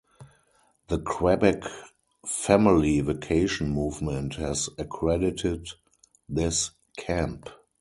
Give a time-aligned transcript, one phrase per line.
[0.87, 1.61] The Quebec
[2.25, 5.67] Family Vacation Movement has accredited
[6.27, 7.47] this camp.